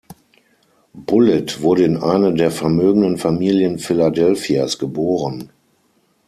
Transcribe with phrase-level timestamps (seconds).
[0.95, 5.51] Bullitt wurde in eine der vermögenden Familien Philadelphias geboren.